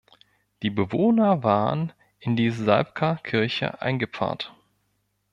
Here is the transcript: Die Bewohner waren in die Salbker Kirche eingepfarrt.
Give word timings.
Die 0.63 0.71
Bewohner 0.71 1.43
waren 1.43 1.93
in 2.17 2.35
die 2.35 2.49
Salbker 2.49 3.17
Kirche 3.17 3.83
eingepfarrt. 3.83 4.51